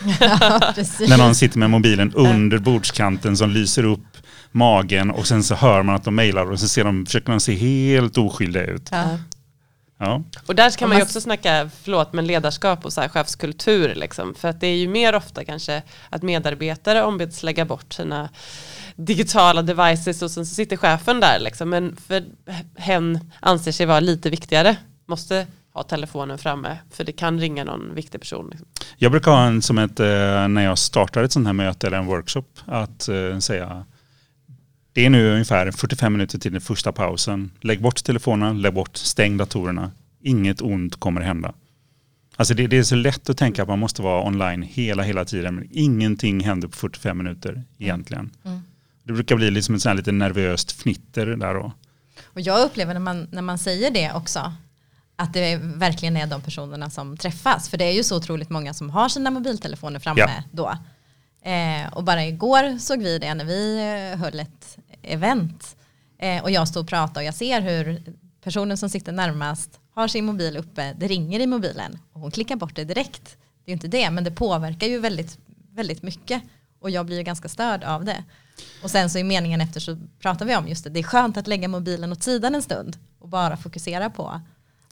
Ja, 0.20 0.74
När 1.08 1.18
någon 1.18 1.34
sitter 1.34 1.58
med 1.58 1.70
mobilen 1.70 2.12
under 2.14 2.58
bordskanten 2.58 3.36
som 3.36 3.50
lyser 3.50 3.84
upp 3.84 4.16
magen 4.52 5.10
och 5.10 5.26
sen 5.26 5.42
så 5.44 5.54
hör 5.54 5.82
man 5.82 5.94
att 5.94 6.04
de 6.04 6.14
mejlar 6.14 6.50
och 6.50 6.60
så 6.60 6.68
ser 6.68 6.84
de, 6.84 7.06
försöker 7.06 7.30
de 7.30 7.40
se 7.40 7.54
helt 7.54 8.18
oskyldiga 8.18 8.64
ut. 8.64 8.88
Ja. 8.90 9.18
Ja. 9.98 10.22
Och 10.46 10.54
där 10.54 10.70
kan 10.70 10.88
man 10.88 10.98
ju 10.98 11.04
också 11.04 11.20
snacka, 11.20 11.70
förlåt, 11.82 12.12
men 12.12 12.26
ledarskap 12.26 12.84
och 12.84 12.92
så 12.92 13.00
här 13.00 13.08
chefskultur. 13.08 13.94
Liksom. 13.94 14.34
För 14.34 14.48
att 14.48 14.60
det 14.60 14.66
är 14.66 14.76
ju 14.76 14.88
mer 14.88 15.14
ofta 15.14 15.44
kanske 15.44 15.82
att 16.10 16.22
medarbetare 16.22 17.02
ombeds 17.02 17.42
lägga 17.42 17.64
bort 17.64 17.92
sina 17.92 18.28
digitala 18.96 19.62
devices 19.62 20.22
och 20.22 20.30
sen 20.30 20.46
så 20.46 20.54
sitter 20.54 20.76
chefen 20.76 21.20
där. 21.20 21.38
Liksom. 21.38 21.70
Men 21.70 21.96
för 22.06 22.24
hen 22.76 23.30
anser 23.40 23.72
sig 23.72 23.86
vara 23.86 24.00
lite 24.00 24.30
viktigare. 24.30 24.76
Måste 25.06 25.46
ha 25.78 25.82
telefonen 25.82 26.38
framme 26.38 26.78
för 26.90 27.04
det 27.04 27.12
kan 27.12 27.40
ringa 27.40 27.64
någon 27.64 27.94
viktig 27.94 28.20
person. 28.20 28.48
Liksom. 28.50 28.68
Jag 28.96 29.10
brukar 29.10 29.30
ha 29.30 29.46
en 29.46 29.62
som 29.62 29.78
ett, 29.78 30.00
eh, 30.00 30.48
när 30.48 30.64
jag 30.64 30.78
startar 30.78 31.22
ett 31.22 31.32
sånt 31.32 31.46
här 31.46 31.52
möte 31.52 31.86
eller 31.86 31.98
en 31.98 32.06
workshop, 32.06 32.44
att 32.66 33.08
uh, 33.08 33.38
säga 33.38 33.84
det 34.92 35.06
är 35.06 35.10
nu 35.10 35.32
ungefär 35.32 35.70
45 35.70 36.12
minuter 36.12 36.38
till 36.38 36.52
den 36.52 36.60
första 36.60 36.92
pausen. 36.92 37.50
Lägg 37.60 37.82
bort 37.82 38.04
telefonen, 38.04 38.62
lägg 38.62 38.74
bort, 38.74 38.96
stäng 38.96 39.36
datorerna. 39.36 39.90
Inget 40.22 40.62
ont 40.62 41.00
kommer 41.00 41.20
hända. 41.20 41.54
Alltså 42.36 42.54
det, 42.54 42.66
det, 42.66 42.78
är 42.78 42.82
så 42.82 42.94
lätt 42.94 43.30
att 43.30 43.36
tänka 43.36 43.62
att 43.62 43.68
man 43.68 43.78
måste 43.78 44.02
vara 44.02 44.26
online 44.26 44.62
hela, 44.62 45.02
hela 45.02 45.24
tiden. 45.24 45.54
Men 45.54 45.68
ingenting 45.70 46.40
händer 46.40 46.68
på 46.68 46.76
45 46.76 47.18
minuter 47.18 47.62
egentligen. 47.78 48.30
Mm. 48.44 48.60
Det 49.02 49.12
brukar 49.12 49.36
bli 49.36 49.50
liksom 49.50 49.74
ett 49.74 49.82
sånt 49.82 49.96
lite 49.96 50.12
nervöst 50.12 50.72
fnitter 50.72 51.26
där 51.26 51.54
då. 51.54 51.72
Och 52.24 52.40
jag 52.40 52.64
upplever 52.66 52.94
när 52.94 53.00
man, 53.00 53.28
när 53.32 53.42
man 53.42 53.58
säger 53.58 53.90
det 53.90 54.12
också 54.14 54.52
att 55.18 55.32
det 55.32 55.56
verkligen 55.56 56.16
är 56.16 56.26
de 56.26 56.40
personerna 56.42 56.90
som 56.90 57.16
träffas. 57.16 57.68
För 57.68 57.76
det 57.78 57.84
är 57.84 57.92
ju 57.92 58.04
så 58.04 58.16
otroligt 58.16 58.50
många 58.50 58.74
som 58.74 58.90
har 58.90 59.08
sina 59.08 59.30
mobiltelefoner 59.30 60.00
framme 60.00 60.20
Ja. 60.20 60.42
då. 60.52 60.68
Eh, 61.50 61.92
och 61.92 62.04
bara 62.04 62.24
igår 62.26 62.78
såg 62.78 63.02
vi 63.02 63.18
det 63.18 63.34
när 63.34 63.44
vi 63.44 63.78
eh, 64.12 64.18
höll 64.20 64.40
ett 64.40 64.78
event. 65.02 65.76
Eh, 66.18 66.42
och 66.42 66.50
jag 66.50 66.68
stod 66.68 66.82
och 66.82 66.88
pratade 66.88 67.20
och 67.20 67.24
jag 67.24 67.34
ser 67.34 67.60
hur 67.60 68.02
personen 68.44 68.76
som 68.78 68.88
sitter 68.90 69.12
närmast 69.12 69.80
har 69.94 70.08
sin 70.08 70.24
mobil 70.26 70.56
uppe, 70.56 70.94
det 70.98 71.08
ringer 71.08 71.40
i 71.40 71.46
mobilen 71.46 71.98
och 72.12 72.20
hon 72.20 72.30
klickar 72.30 72.56
bort 72.56 72.74
det 72.76 72.84
direkt. 72.84 73.36
Det 73.64 73.70
är 73.70 73.72
inte 73.72 73.88
det, 73.88 74.10
men 74.10 74.24
det 74.24 74.30
påverkar 74.30 74.86
ju 74.86 74.98
väldigt, 74.98 75.38
väldigt 75.72 76.02
mycket. 76.02 76.42
Och 76.80 76.90
jag 76.90 77.06
blir 77.06 77.16
ju 77.16 77.22
ganska 77.22 77.48
störd 77.48 77.84
av 77.84 78.04
det. 78.04 78.24
Och 78.82 78.90
sen 78.90 79.10
så 79.10 79.18
i 79.18 79.24
meningen 79.24 79.60
efter 79.60 79.80
så 79.80 79.98
pratar 80.20 80.46
vi 80.46 80.56
om 80.56 80.68
just 80.68 80.84
det, 80.84 80.90
det 80.90 80.98
är 80.98 81.02
skönt 81.02 81.36
att 81.36 81.46
lägga 81.46 81.68
mobilen 81.68 82.12
åt 82.12 82.22
sidan 82.22 82.54
en 82.54 82.62
stund 82.62 82.96
och 83.18 83.28
bara 83.28 83.56
fokusera 83.56 84.10
på 84.10 84.40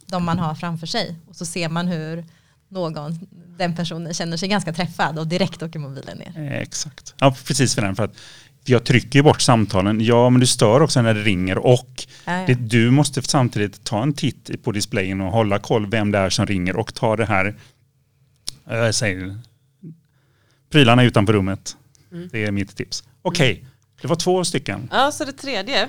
de 0.07 0.25
man 0.25 0.39
har 0.39 0.55
framför 0.55 0.87
sig. 0.87 1.17
Och 1.29 1.37
så 1.37 1.47
ser 1.47 1.69
man 1.69 1.89
hur 1.89 2.25
någon, 2.69 3.19
den 3.59 3.77
personen 3.77 4.15
känner 4.15 4.37
sig 4.37 4.49
ganska 4.49 4.73
träffad 4.73 5.19
och 5.19 5.27
direkt 5.27 5.63
åker 5.63 5.79
mobilen 5.79 6.19
ner. 6.19 6.33
Eh, 6.37 6.59
Exakt. 6.59 7.15
Ja, 7.19 7.37
precis 7.45 7.75
för 7.75 7.83
den. 7.83 7.97
För 7.97 8.05
att 8.05 8.15
jag 8.65 8.85
trycker 8.85 9.23
bort 9.23 9.41
samtalen. 9.41 10.01
Ja, 10.01 10.31
men 10.31 10.41
du 10.41 10.47
stör 10.47 10.81
också 10.83 11.03
när 11.03 11.15
det 11.15 11.23
ringer 11.23 11.59
och 11.59 12.07
Ja, 12.25 12.41
ja. 12.41 12.47
det, 12.47 12.55
du 12.55 12.91
måste 12.91 13.23
samtidigt 13.23 13.85
ta 13.85 14.03
en 14.03 14.13
titt 14.13 14.63
på 14.63 14.73
displayen 14.73 15.21
och 15.21 15.33
hålla 15.33 15.59
koll 15.59 15.91
vem 15.91 16.11
det 16.13 16.19
är 16.19 16.31
som 16.31 16.47
ringer 16.47 16.77
och 16.77 16.95
ta 16.95 17.17
det 17.17 17.27
här, 17.27 17.55
eh, 18.71 18.77
jag 18.77 18.95
säger, 18.95 19.39
prylarna 20.71 21.03
utanför 21.03 21.33
rummet. 21.33 21.77
Mm. 22.13 22.29
Det 22.33 22.45
är 22.45 22.51
mitt 22.51 22.77
tips. 22.77 23.05
Okej, 23.23 23.65
det 24.03 24.09
var 24.09 24.17
två 24.17 24.45
stycken. 24.45 24.89
Ja, 24.93 25.13
så 25.13 25.25
det 25.25 25.33
tredje. 25.33 25.89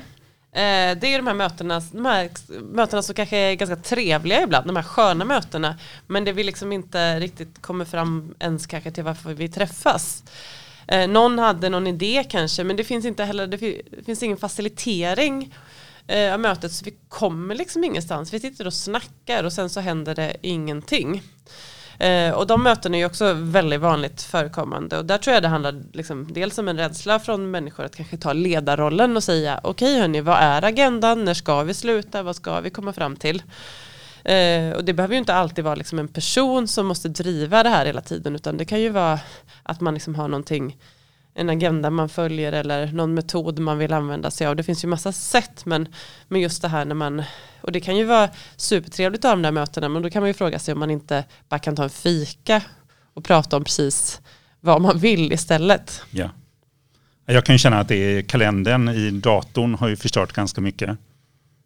Eh, 0.57 0.97
det 0.97 1.13
är 1.13 1.17
de 1.17 1.27
här, 1.27 1.33
mötena, 1.33 1.81
de 1.91 2.05
här 2.05 2.29
mötena 2.61 3.01
som 3.01 3.15
kanske 3.15 3.37
är 3.37 3.55
ganska 3.55 3.75
trevliga 3.75 4.43
ibland, 4.43 4.67
de 4.67 4.75
här 4.75 4.83
sköna 4.83 5.25
mötena. 5.25 5.77
Men 6.07 6.25
det 6.25 6.31
vi 6.31 6.43
liksom 6.43 6.71
inte 6.71 7.19
riktigt 7.19 7.61
kommer 7.61 7.85
fram 7.85 8.35
ens 8.39 8.67
kanske 8.67 8.91
till 8.91 9.03
varför 9.03 9.33
vi 9.33 9.49
träffas. 9.49 10.23
Eh, 10.87 11.07
någon 11.07 11.39
hade 11.39 11.69
någon 11.69 11.87
idé 11.87 12.23
kanske, 12.29 12.63
men 12.63 12.75
det 12.75 12.83
finns 12.83 13.05
inte 13.05 13.23
heller, 13.23 13.47
det 13.47 14.03
finns 14.05 14.23
ingen 14.23 14.37
facilitering 14.37 15.53
eh, 16.07 16.33
av 16.33 16.39
mötet 16.39 16.71
så 16.71 16.85
vi 16.85 16.93
kommer 17.09 17.55
liksom 17.55 17.83
ingenstans. 17.83 18.33
Vi 18.33 18.39
sitter 18.39 18.67
och 18.67 18.73
snackar 18.73 19.43
och 19.43 19.53
sen 19.53 19.69
så 19.69 19.79
händer 19.79 20.15
det 20.15 20.37
ingenting. 20.41 21.23
Eh, 21.99 22.31
och 22.31 22.47
de 22.47 22.63
mötena 22.63 22.97
är 22.97 22.99
ju 22.99 23.05
också 23.05 23.33
väldigt 23.33 23.81
vanligt 23.81 24.21
förekommande. 24.21 24.97
Och 24.97 25.05
där 25.05 25.17
tror 25.17 25.33
jag 25.33 25.43
det 25.43 25.47
handlar 25.47 25.83
liksom 25.93 26.33
dels 26.33 26.57
om 26.57 26.67
en 26.67 26.77
rädsla 26.77 27.19
från 27.19 27.51
människor 27.51 27.83
att 27.85 27.95
kanske 27.95 28.17
ta 28.17 28.33
ledarrollen 28.33 29.17
och 29.17 29.23
säga 29.23 29.59
okej 29.63 29.99
hörni, 29.99 30.21
vad 30.21 30.37
är 30.37 30.65
agendan, 30.65 31.25
när 31.25 31.33
ska 31.33 31.63
vi 31.63 31.73
sluta, 31.73 32.23
vad 32.23 32.35
ska 32.35 32.59
vi 32.59 32.69
komma 32.69 32.93
fram 32.93 33.15
till? 33.15 33.43
Eh, 34.23 34.71
och 34.71 34.83
det 34.85 34.93
behöver 34.93 35.13
ju 35.13 35.19
inte 35.19 35.33
alltid 35.33 35.63
vara 35.63 35.75
liksom 35.75 35.99
en 35.99 36.07
person 36.07 36.67
som 36.67 36.87
måste 36.87 37.09
driva 37.09 37.63
det 37.63 37.69
här 37.69 37.85
hela 37.85 38.01
tiden 38.01 38.35
utan 38.35 38.57
det 38.57 38.65
kan 38.65 38.81
ju 38.81 38.89
vara 38.89 39.19
att 39.63 39.81
man 39.81 39.93
liksom 39.93 40.15
har 40.15 40.27
någonting 40.27 40.77
en 41.37 41.49
agenda 41.49 41.89
man 41.89 42.09
följer 42.09 42.51
eller 42.51 42.91
någon 42.91 43.13
metod 43.13 43.59
man 43.59 43.77
vill 43.77 43.93
använda 43.93 44.31
sig 44.31 44.47
av. 44.47 44.55
Det 44.55 44.63
finns 44.63 44.83
ju 44.83 44.87
massa 44.87 45.11
sätt 45.11 45.65
men, 45.65 45.87
men 46.27 46.41
just 46.41 46.61
det 46.61 46.67
här 46.67 46.85
när 46.85 46.95
man 46.95 47.23
och 47.61 47.71
det 47.71 47.79
kan 47.79 47.97
ju 47.97 48.03
vara 48.03 48.29
supertrevligt 48.55 49.25
att 49.25 49.29
ha 49.29 49.35
de 49.35 49.41
där 49.41 49.51
mötena 49.51 49.89
men 49.89 50.01
då 50.01 50.09
kan 50.09 50.21
man 50.21 50.29
ju 50.29 50.33
fråga 50.33 50.59
sig 50.59 50.73
om 50.73 50.79
man 50.79 50.91
inte 50.91 51.25
bara 51.49 51.59
kan 51.59 51.75
ta 51.75 51.83
en 51.83 51.89
fika 51.89 52.61
och 53.13 53.23
prata 53.23 53.57
om 53.57 53.63
precis 53.63 54.21
vad 54.59 54.81
man 54.81 54.99
vill 54.99 55.33
istället. 55.33 56.03
Ja. 56.11 56.29
Jag 57.25 57.45
kan 57.45 57.55
ju 57.55 57.59
känna 57.59 57.79
att 57.79 57.87
det 57.87 57.95
är 57.95 58.21
kalendern 58.21 58.89
i 58.89 59.11
datorn 59.11 59.73
har 59.73 59.87
ju 59.87 59.95
förstört 59.95 60.33
ganska 60.33 60.61
mycket. 60.61 60.97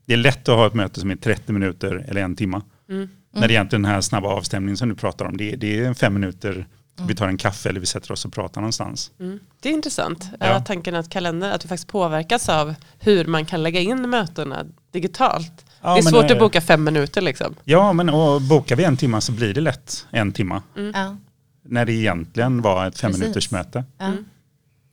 Det 0.06 0.14
är 0.14 0.18
lätt 0.18 0.50
att 0.50 0.56
ha 0.56 0.68
ett 0.68 0.74
möte 0.74 1.00
som 1.00 1.12
är 1.12 1.16
30 1.16 1.54
minuter 1.54 2.06
eller 2.08 2.22
en 2.22 2.36
timme. 2.36 2.62
Mm. 2.90 3.10
När 3.34 3.48
det 3.48 3.54
egentligen 3.54 3.82
den 3.82 3.92
här 3.92 4.02
snabba 4.02 4.28
avstämningen 4.28 4.78
som 4.78 4.90
du 4.90 4.96
pratar 4.96 5.26
om, 5.26 5.38
det 5.38 5.56
det 5.56 5.80
är 5.80 5.94
fem 5.94 6.14
minuter, 6.14 6.68
vi 7.08 7.16
tar 7.16 7.28
en 7.28 7.38
kaffe 7.38 7.70
eller 7.70 7.80
vi 7.80 7.86
sätter 7.86 8.12
oss 8.12 8.26
och 8.26 8.34
pratar 8.34 8.62
någonstans. 8.62 9.12
Mm. 9.20 9.40
Det 9.60 9.70
är 9.70 9.74
intressant. 9.74 10.30
Ja. 10.40 10.60
Tanken 10.60 10.96
att 10.96 11.10
kalendern, 11.10 11.52
att 11.52 11.66
vi 11.66 11.70
faktiskt 11.70 11.88
påverkas 11.88 12.50
av 12.50 12.76
hur 13.00 13.26
man 13.26 13.46
kan 13.46 13.64
lägga 13.64 13.80
in 13.80 14.10
mötena 14.10 14.66
digitalt. 14.92 15.66
Ja, 15.82 15.94
det 15.94 16.00
är 16.00 16.02
svårt 16.02 16.24
eh, 16.24 16.32
att 16.32 16.40
boka 16.40 16.62
fem 16.62 16.84
minuter 16.84 17.22
liksom. 17.22 17.56
Ja, 17.64 17.94
men 17.94 18.10
och 18.10 18.42
bokar 18.42 18.76
vi 18.76 18.84
en 18.84 18.98
timme 18.98 19.22
så 19.22 19.32
blir 19.32 19.54
det 19.54 19.62
lätt 19.62 20.06
en 20.12 20.32
timme. 20.32 20.62
Ja. 20.94 21.18
När 21.64 21.86
det 21.86 21.94
egentligen 21.94 22.62
var 22.62 22.88
ett 22.88 23.00
fem 23.00 23.12
minuters 23.12 23.52
möte. 23.52 23.84
Ja. 23.98 24.06
Mm. 24.06 24.26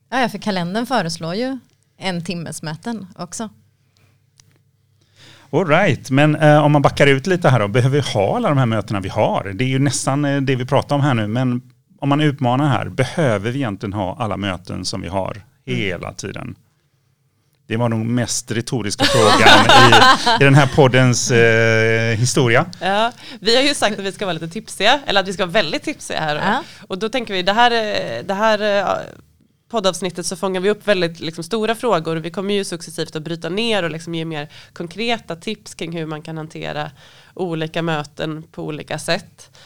Ja, 0.09 0.21
ja, 0.21 0.29
för 0.29 0.37
kalendern 0.37 0.85
föreslår 0.85 1.35
ju 1.35 1.59
en 1.97 2.25
timmes 2.25 2.61
möten 2.61 3.07
också. 3.15 3.49
All 5.51 5.67
right, 5.67 6.09
men 6.09 6.35
eh, 6.35 6.65
om 6.65 6.71
man 6.71 6.81
backar 6.81 7.07
ut 7.07 7.27
lite 7.27 7.49
här 7.49 7.59
då, 7.59 7.67
behöver 7.67 7.95
vi 7.95 8.13
ha 8.13 8.37
alla 8.37 8.49
de 8.49 8.57
här 8.57 8.65
mötena 8.65 8.99
vi 8.99 9.09
har? 9.09 9.51
Det 9.55 9.63
är 9.63 9.67
ju 9.67 9.79
nästan 9.79 10.25
eh, 10.25 10.41
det 10.41 10.55
vi 10.55 10.65
pratar 10.65 10.95
om 10.95 11.01
här 11.01 11.13
nu, 11.13 11.27
men 11.27 11.61
om 11.99 12.09
man 12.09 12.21
utmanar 12.21 12.67
här, 12.67 12.89
behöver 12.89 13.51
vi 13.51 13.59
egentligen 13.59 13.93
ha 13.93 14.17
alla 14.19 14.37
möten 14.37 14.85
som 14.85 15.01
vi 15.01 15.07
har 15.07 15.41
hela 15.65 16.13
tiden? 16.13 16.55
Det 17.67 17.77
var 17.77 17.89
nog 17.89 18.05
mest 18.05 18.51
retoriska 18.51 19.05
frågan 19.05 19.65
i, 19.65 20.41
i 20.41 20.45
den 20.45 20.55
här 20.55 20.67
poddens 20.75 21.31
eh, 21.31 22.17
historia. 22.17 22.65
Ja, 22.81 23.11
vi 23.39 23.55
har 23.55 23.63
ju 23.63 23.73
sagt 23.73 23.99
att 23.99 24.05
vi 24.05 24.11
ska 24.11 24.25
vara 24.25 24.33
lite 24.33 24.47
tipsiga, 24.47 24.99
eller 25.05 25.21
att 25.21 25.27
vi 25.27 25.33
ska 25.33 25.45
vara 25.45 25.51
väldigt 25.51 25.83
tipsiga 25.83 26.19
här. 26.19 26.35
Ja. 26.35 26.63
Och 26.87 26.97
då 26.97 27.09
tänker 27.09 27.33
vi, 27.33 27.41
det 27.41 27.53
här, 27.53 27.71
eh, 27.71 28.25
det 28.25 28.33
här 28.33 28.79
eh, 28.79 29.15
poddavsnittet 29.69 30.25
så 30.25 30.35
fångar 30.35 30.61
vi 30.61 30.69
upp 30.69 30.87
väldigt 30.87 31.19
liksom, 31.19 31.43
stora 31.43 31.75
frågor 31.75 32.15
och 32.15 32.25
vi 32.25 32.31
kommer 32.31 32.53
ju 32.53 32.63
successivt 32.63 33.15
att 33.15 33.23
bryta 33.23 33.49
ner 33.49 33.83
och 33.83 33.91
liksom 33.91 34.15
ge 34.15 34.25
mer 34.25 34.47
konkreta 34.73 35.35
tips 35.35 35.75
kring 35.75 35.97
hur 35.97 36.05
man 36.05 36.21
kan 36.21 36.37
hantera 36.37 36.91
olika 37.33 37.81
möten 37.81 38.43
på 38.43 38.63
olika 38.63 38.99
sätt. 38.99 39.57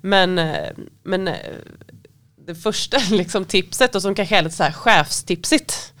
Men, 0.00 0.38
eh, 0.38 0.70
men 1.02 1.28
eh, 1.28 1.34
det 2.46 2.54
första 2.54 2.98
liksom, 3.10 3.44
tipset 3.44 3.94
och 3.94 4.02
som 4.02 4.14
kanske 4.14 4.38
är 4.38 4.42
lite 4.42 4.56
så 4.56 4.62
här 4.62 4.72
chefstipsigt 4.72 5.92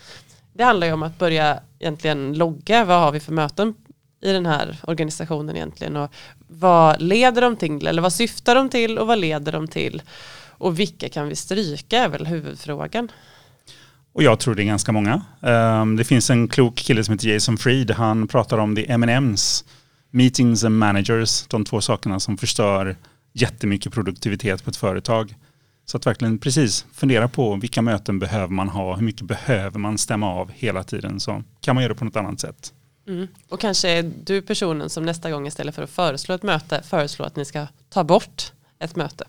det 0.60 0.64
handlar 0.64 0.86
ju 0.86 0.92
om 0.92 1.02
att 1.02 1.18
börja 1.18 1.60
egentligen 1.78 2.34
logga 2.34 2.84
vad 2.84 3.00
har 3.00 3.12
vi 3.12 3.20
för 3.20 3.32
möten 3.32 3.74
i 4.22 4.32
den 4.32 4.46
här 4.46 4.76
organisationen 4.82 5.56
egentligen 5.56 5.96
och 5.96 6.10
vad 6.48 7.02
leder 7.02 7.42
de 7.42 7.56
till 7.56 7.86
eller 7.86 8.02
vad 8.02 8.12
syftar 8.12 8.54
de 8.54 8.68
till 8.68 8.98
och 8.98 9.06
vad 9.06 9.18
leder 9.18 9.52
de 9.52 9.68
till 9.68 10.02
och 10.48 10.80
vilka 10.80 11.08
kan 11.08 11.28
vi 11.28 11.36
stryka 11.36 11.98
är 11.98 12.08
väl 12.08 12.26
huvudfrågan. 12.26 13.12
Och 14.12 14.22
jag 14.22 14.38
tror 14.40 14.54
det 14.54 14.62
är 14.62 14.64
ganska 14.64 14.92
många. 14.92 15.22
Ehm, 15.42 15.96
det 15.96 16.04
finns 16.04 16.30
en 16.30 16.48
klok 16.48 16.74
kille 16.74 17.04
som 17.04 17.12
heter 17.12 17.28
Jason 17.28 17.58
Fried. 17.58 17.90
Han 17.90 18.28
pratar 18.28 18.58
om 18.58 18.76
the 18.76 18.92
M&M's, 18.92 19.64
meetings 20.10 20.64
and 20.64 20.78
managers, 20.78 21.46
de 21.46 21.64
två 21.64 21.80
sakerna 21.80 22.20
som 22.20 22.38
förstör 22.38 22.96
jättemycket 23.32 23.92
produktivitet 23.92 24.64
på 24.64 24.70
ett 24.70 24.76
företag. 24.76 25.34
Så 25.84 25.96
att 25.96 26.06
verkligen 26.06 26.38
precis 26.38 26.86
fundera 26.92 27.28
på 27.28 27.56
vilka 27.56 27.82
möten 27.82 28.18
behöver 28.18 28.54
man 28.54 28.68
ha, 28.68 28.96
hur 28.96 29.02
mycket 29.02 29.22
behöver 29.22 29.78
man 29.78 29.98
stämma 29.98 30.34
av 30.34 30.50
hela 30.50 30.82
tiden. 30.82 31.20
Så 31.20 31.42
kan 31.60 31.74
man 31.74 31.84
göra 31.84 31.92
det 31.92 31.98
på 31.98 32.04
något 32.04 32.16
annat 32.16 32.40
sätt. 32.40 32.72
Mm. 33.08 33.28
Och 33.48 33.60
kanske 33.60 33.88
är 33.88 34.12
du 34.24 34.42
personen 34.42 34.90
som 34.90 35.04
nästa 35.04 35.30
gång 35.30 35.46
istället 35.46 35.74
för 35.74 35.82
att 35.82 35.90
föreslå 35.90 36.34
ett 36.34 36.42
möte 36.42 36.82
föreslår 36.82 37.26
att 37.26 37.36
ni 37.36 37.44
ska 37.44 37.66
ta 37.88 38.04
bort 38.04 38.52
ett 38.78 38.96
möte. 38.96 39.24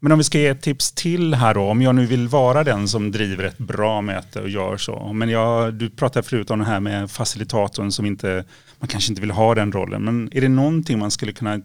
Men 0.00 0.12
om 0.12 0.18
vi 0.18 0.24
ska 0.24 0.38
ge 0.38 0.46
ett 0.46 0.62
tips 0.62 0.92
till 0.92 1.34
här 1.34 1.54
då, 1.54 1.60
om 1.60 1.82
jag 1.82 1.94
nu 1.94 2.06
vill 2.06 2.28
vara 2.28 2.64
den 2.64 2.88
som 2.88 3.10
driver 3.10 3.44
ett 3.44 3.58
bra 3.58 4.00
möte 4.00 4.40
och 4.40 4.48
gör 4.48 4.76
så. 4.76 5.12
Men 5.12 5.28
jag, 5.28 5.74
du 5.74 5.90
pratade 5.90 6.28
förut 6.28 6.50
om 6.50 6.58
det 6.58 6.64
här 6.64 6.80
med 6.80 7.10
facilitatorn 7.10 7.92
som 7.92 8.06
inte, 8.06 8.44
man 8.78 8.88
kanske 8.88 9.12
inte 9.12 9.20
vill 9.20 9.30
ha 9.30 9.54
den 9.54 9.72
rollen. 9.72 10.04
Men 10.04 10.30
är 10.32 10.40
det 10.40 10.48
någonting 10.48 10.98
man 10.98 11.10
skulle 11.10 11.32
kunna 11.32 11.60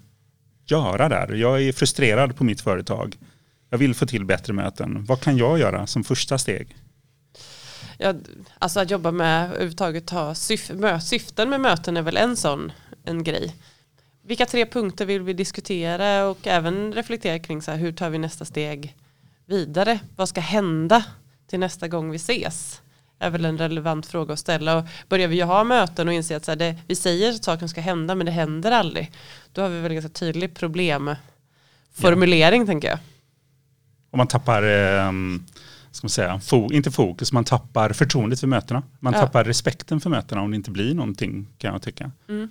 göra 0.72 1.10
där? 1.10 1.34
Jag 1.34 1.62
är 1.64 1.72
frustrerad 1.72 2.36
på 2.36 2.44
mitt 2.44 2.62
företag. 2.62 3.18
Jag 3.70 3.78
vill 3.78 3.96
få 3.96 4.06
till 4.06 4.26
bättre 4.26 4.54
möten. 4.54 5.06
Vad 5.06 5.22
kan 5.22 5.38
jag 5.38 5.60
göra 5.60 5.88
som 5.88 6.04
första 6.04 6.38
steg? 6.38 6.76
Ja, 7.98 8.14
alltså 8.60 8.80
att 8.80 8.92
jobba 8.92 9.12
med 9.12 9.46
överhuvudtaget 9.46 10.10
ha 10.10 10.36
syf 10.36 10.72
syften 11.04 11.50
med 11.50 11.62
möten 11.62 11.98
är 11.98 12.02
väl 12.02 12.18
en 12.18 12.38
sån 12.38 12.72
en 13.06 13.24
grej. 13.24 13.56
Vilka 14.24 14.46
tre 14.46 14.66
punkter 14.66 15.06
vill 15.06 15.22
vi 15.22 15.34
diskutera 15.34 16.26
och 16.26 16.48
även 16.48 16.94
reflektera 16.94 17.40
kring 17.40 17.62
så 17.62 17.72
här, 17.72 17.78
hur 17.78 17.92
tar 17.92 18.10
vi 18.10 18.18
nästa 18.18 18.46
steg 18.46 18.96
vidare? 19.46 20.00
Vad 20.16 20.30
ska 20.30 20.42
hända 20.42 21.06
till 21.48 21.60
nästa 21.60 21.88
gång 21.88 22.12
vi 22.12 22.16
ses? 22.16 22.82
Är 23.20 23.30
väl 23.30 23.46
en 23.46 23.58
relevant 23.58 24.06
fråga 24.06 24.34
att 24.34 24.40
ställa 24.40 24.78
och 24.78 24.86
börjar 25.10 25.28
vi 25.28 25.36
ju 25.36 25.44
ha 25.44 25.64
möten 25.64 26.08
och 26.08 26.14
inse 26.14 26.36
att 26.38 26.46
så 26.46 26.52
här, 26.52 26.56
det, 26.56 26.76
vi 26.88 26.96
säger 26.96 27.30
att 27.30 27.44
saker 27.44 27.68
ska 27.68 27.82
hända 27.82 28.16
men 28.16 28.26
det 28.26 28.32
händer 28.32 28.72
aldrig. 28.72 29.12
Då 29.54 29.62
har 29.62 29.70
vi 29.70 29.82
väl 29.82 29.92
en 29.92 29.96
ganska 29.96 30.10
tydlig 30.20 30.54
problemformulering 30.56 32.66
tänker 32.66 32.88
jag. 32.88 33.00
Om 34.12 34.18
man 34.18 34.28
tappar, 34.28 34.64
eh, 34.64 35.12
ska 35.92 36.06
man 36.06 36.10
säga, 36.10 36.40
fo 36.40 36.72
inte 36.72 36.92
fokus, 36.92 37.32
man 37.32 37.44
tappar 37.44 37.94
förtroendet 37.94 38.40
för 38.40 38.48
mötena. 38.48 38.84
Man 39.00 39.14
Ja. 39.14 39.20
tappar 39.20 39.44
respekten 39.44 40.00
för 40.02 40.10
mötena 40.10 40.42
om 40.42 40.52
det 40.52 40.56
inte 40.56 40.72
blir 40.72 40.94
någonting 40.94 41.48
kan 41.58 41.74
jag 41.74 41.82
tycka. 41.82 42.12
Mm. 42.30 42.50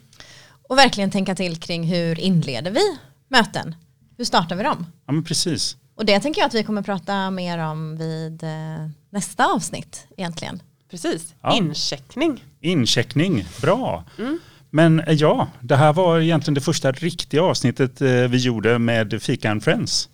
Och 0.68 0.78
verkligen 0.78 1.10
tänka 1.10 1.34
till 1.34 1.56
kring 1.56 1.84
hur 1.84 2.20
inleder 2.20 2.70
vi 2.70 2.98
möten? 3.28 3.74
Hur 4.16 4.24
startar 4.24 4.56
vi 4.56 4.62
dem? 4.62 4.86
Ja 5.06 5.12
men 5.12 5.24
precis. 5.24 5.76
Och 5.98 6.04
det 6.06 6.20
tänker 6.20 6.40
jag 6.40 6.46
att 6.48 6.54
vi 6.54 6.64
kommer 6.64 6.82
prata 6.82 7.30
mer 7.30 7.58
om 7.58 7.96
vid 7.96 8.42
eh, 8.42 8.88
nästa 9.10 9.46
avsnitt 9.46 10.06
egentligen. 10.16 10.62
Precis, 10.90 11.34
Ja. 11.42 11.56
incheckning. 11.56 12.44
Incheckning, 12.60 13.44
bra. 13.60 14.04
Mm. 14.18 14.38
Men 14.70 15.00
eh, 15.00 15.14
ja, 15.14 15.48
det 15.60 15.76
här 15.76 15.92
var 15.92 16.18
egentligen 16.20 16.54
det 16.54 16.60
första 16.60 16.92
riktiga 16.92 17.42
avsnittet 17.42 18.00
eh, 18.00 18.08
vi 18.08 18.36
gjorde 18.38 18.78
med 18.78 19.22
Fika 19.22 19.50
and 19.50 19.64
Friends. 19.64 20.08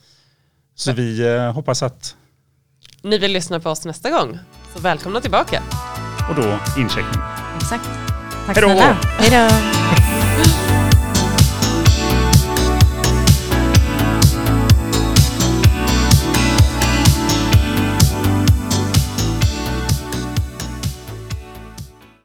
Så 0.75 0.93
vi 0.93 1.21
eh, 1.35 1.53
hoppas 1.53 1.83
att, 1.83 2.17
Ni 3.03 3.19
vill 3.19 3.33
lyssna 3.33 3.61
på 3.61 3.71
oss 3.71 3.85
nästa 3.85 4.11
gång. 4.11 4.39
Så 4.75 4.81
välkomna 4.81 5.21
tillbaka. 5.21 5.63
och 6.29 6.35
då 6.35 6.59
incheckning. 6.81 7.23
Exakt. 7.57 7.85
Tack 8.47 8.57
Hej 8.57 8.63
då! 8.63 8.69
snälla. 8.69 8.99
Hej 9.19 9.49
då! 9.49 9.74